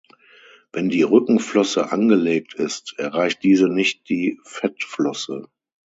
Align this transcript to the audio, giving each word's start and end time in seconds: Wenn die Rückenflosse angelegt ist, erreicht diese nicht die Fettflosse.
Wenn 0.73 0.89
die 0.89 1.03
Rückenflosse 1.03 1.91
angelegt 1.91 2.55
ist, 2.55 2.95
erreicht 2.97 3.43
diese 3.43 3.67
nicht 3.69 4.09
die 4.09 4.39
Fettflosse. 4.43 5.47